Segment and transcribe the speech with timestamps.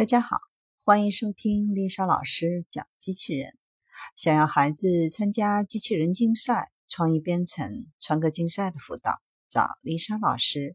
[0.00, 0.38] 大家好，
[0.82, 3.58] 欢迎收听丽莎老师讲机器人。
[4.16, 10.74] 想要孩子参加机器人竞赛、创意编程、创客竞赛的辅导，找丽莎老师。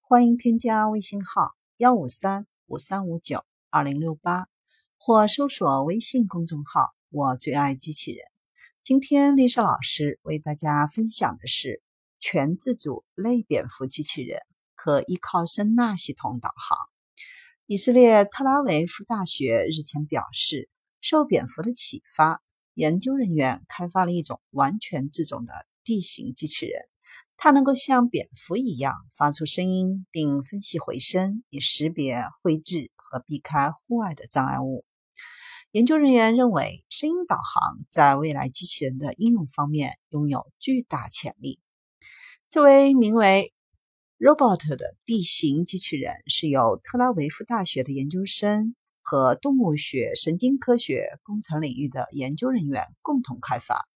[0.00, 4.48] 欢迎添加微信号幺五三五三五九二零六八，
[4.98, 8.26] 或搜索微信公众号“我最爱机器人”。
[8.82, 11.80] 今天丽莎老师为大家分享的是
[12.18, 14.40] 全自主类蝙蝠机器人，
[14.74, 16.76] 可依靠声纳系统导航。
[17.66, 20.68] 以色列特拉维夫大学日前表示，
[21.00, 22.42] 受蝙蝠的启发，
[22.74, 26.82] 研究人员开发了一种完全自主的地形机器人。
[27.38, 34.84] 它能够像蝙蝠一样发出声音，并分析回声，以识别、绘制和避开户外的障碍物。
[35.70, 41.58] 研究人员认为，声音导航在未来机器人的应用方面拥有巨大潜力。
[42.50, 43.53] 这位名为。
[44.20, 53.88] Robot 的地形机器人是由特拉维夫大学的研究生和动物学、神经科学、工程领域的研究人员共同开发。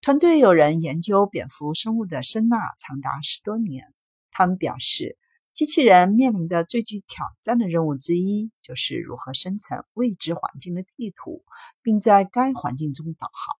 [0.00, 3.92] 团队有人研究蝙蝠生物的声呐长达十多年。
[4.30, 5.18] 他们表示，
[5.52, 11.44] 机器人面临的最具挑战的任务之一就是如何生成未知环境的地图，
[11.82, 13.56] 并在该环境中导航。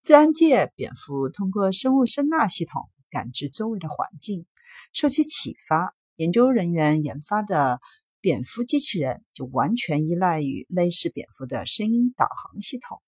[0.00, 4.46] 自然界，蝙蝠通过生物声呐系统感知周围的环境。
[4.92, 7.80] 受其启发，研究人员研发的
[8.20, 13.02] 蝙蝠机器人就完全依赖于类似蝙蝠的声音导航系统，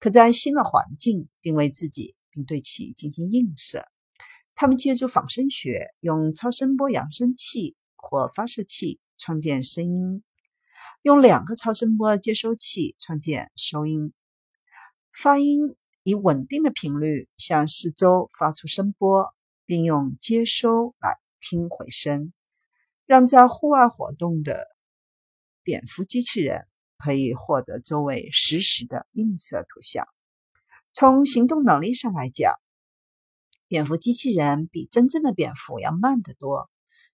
[0.00, 3.86] 可在新的环境定位自己，并对其进行映射。
[4.54, 10.22] 他们借助仿生学，用超声波扬声器或发射器创建声音，
[11.02, 14.14] 用两个超声波接收器创建收音。
[15.12, 19.34] 发音以稳定的频率向四周发出声波，
[19.66, 21.18] 并用接收来。
[21.38, 22.32] 听回声，
[23.04, 24.66] 让在户外活动的
[25.62, 26.66] 蝙蝠机器人
[26.98, 30.08] 可以获得周围实时的映射图像。
[30.92, 32.54] 从行动能力上来讲，
[33.68, 36.68] 蝙蝠机器人比真正的蝙蝠要慢得多。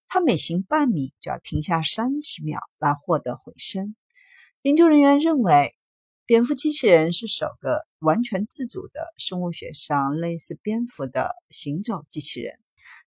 [0.09, 3.95] 它每行半米就要停下三十秒来获得回声。
[4.63, 5.77] 研究人员认为，
[6.25, 12.61] 蝙蝠机器人是首个完全自主的生物学上类似蝙蝠的行走机器人。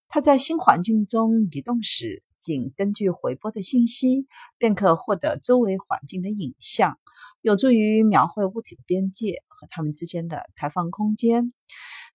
[0.09, 4.28] 它在新环境中移动时，仅根据回波的信息，
[4.58, 7.00] 便可获得周围环境的影像，
[7.42, 11.54] 有助于描绘物体的边界和它们之间的开放空间。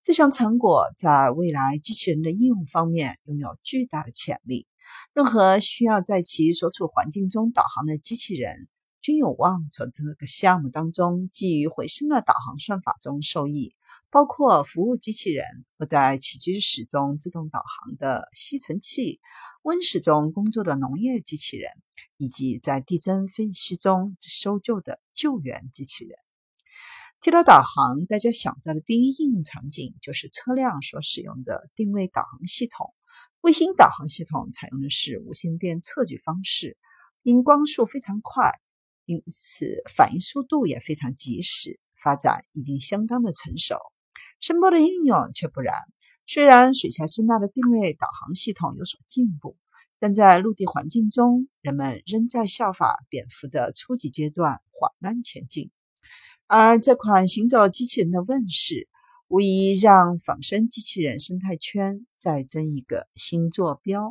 [0.03, 4.67] 这项成果在未来机器人的应用方面拥有巨大的潜力。
[5.15, 8.69] 任何需要在其所处环境中导航的机器人，
[9.03, 13.75] 均有望从这个项目当中基于回声的导航算法中受益。
[14.13, 15.47] 包括服务机器人
[15.79, 19.21] 或在起居室中自动导航的吸尘器、
[19.63, 21.71] 温室中工作的农业机器人，
[22.17, 26.19] 以及在地震废墟中搜救的救援机器人。
[27.21, 32.93] 提到导航，大家想到的第一应用场景就是车辆所使用的定位导航系统。
[33.43, 36.77] 卫星导航系统采用的是无线电测距方式，
[37.23, 38.59] 因光速非常快，
[39.05, 43.77] 因此反应速度也非常及时，发展已经相当的成熟。
[44.41, 45.75] 声波的应用却不然。
[46.27, 49.57] 虽然水下声纳的定位导航系统有所进步，
[49.99, 55.73] 但在陆地环境中，人们仍在效法蝙蝠的初级阶段缓慢前进。
[56.47, 58.89] 而这款行走机器人的问世，
[59.27, 63.99] 无疑让仿生机器人生态圈再增一个新坐标。